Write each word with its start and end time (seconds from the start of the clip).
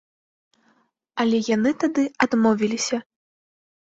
Але 1.23 1.37
яны 1.55 1.71
тады 1.85 2.07
адмовіліся. 2.27 2.97